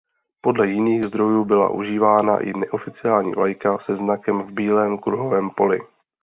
Podle 0.41 0.67
jiných 0.67 1.03
zdrojů 1.03 1.45
byla 1.45 1.69
užívána 1.69 2.37
i 2.37 2.53
neoficiální 2.53 3.31
vlajka 3.31 3.77
se 3.85 3.95
znakem 3.95 4.41
v 4.41 4.51
bílém 4.51 4.97
kruhovém 4.97 5.49
poli. 5.49 5.79